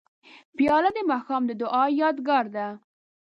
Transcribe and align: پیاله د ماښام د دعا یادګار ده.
پیاله 0.57 0.89
د 0.93 0.97
ماښام 1.11 1.43
د 1.47 1.51
دعا 1.61 1.83
یادګار 2.01 2.45
ده. 2.55 2.67